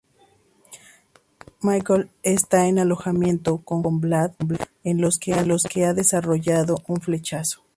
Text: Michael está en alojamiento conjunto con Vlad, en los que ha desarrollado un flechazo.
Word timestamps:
Michael 1.61 2.09
está 2.23 2.65
en 2.65 2.79
alojamiento 2.79 3.59
conjunto 3.59 3.81
con 3.91 4.01
Vlad, 4.01 4.31
en 4.83 4.99
los 4.99 5.19
que 5.19 5.33
ha 5.85 5.93
desarrollado 5.93 6.77
un 6.87 7.01
flechazo. 7.01 7.61